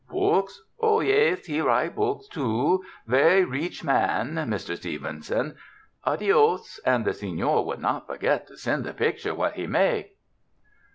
Books? 0.09 0.63
Oh, 0.79 0.99
yais, 0.99 1.45
he 1.45 1.61
write 1.61 1.95
books, 1.95 2.27
too— 2.27 2.83
ver' 3.05 3.45
reech 3.45 3.83
man, 3.83 4.31
Mr. 4.49 4.75
Stevenson. 4.75 5.57
Adios, 6.07 6.79
and 6.83 7.05
the 7.05 7.11
seiior 7.11 7.63
would 7.63 7.77
not 7.81 8.07
forget 8.07 8.47
to 8.47 8.57
send 8.57 8.83
the 8.83 8.95
picture 8.95 9.35
what 9.35 9.53
he 9.53 9.67
make? 9.67 10.17